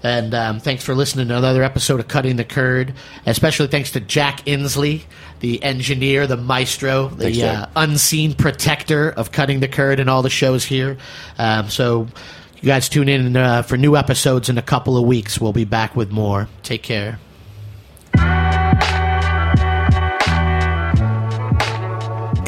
[0.03, 2.93] and um, thanks for listening to another episode of Cutting the Curd.
[3.25, 5.03] Especially thanks to Jack Inslee,
[5.39, 10.21] the engineer, the maestro, the thanks, uh, unseen protector of Cutting the Curd and all
[10.21, 10.97] the shows here.
[11.39, 12.07] Um, so
[12.57, 15.41] you guys tune in uh, for new episodes in a couple of weeks.
[15.41, 16.49] We'll be back with more.
[16.61, 17.19] Take care.